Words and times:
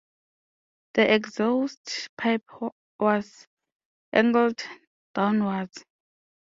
The 0.95 1.13
exhaust 1.13 2.07
pipe 2.17 2.45
was 2.99 3.45
angled 4.11 4.59
downwards. 5.13 5.85